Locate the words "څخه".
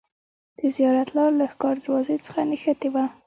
2.25-2.39